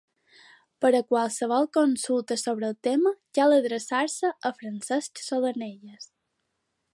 [0.85, 6.11] Per a qualsevol consulta sobre el tema cal adreçar-se a Francesc Solanelles.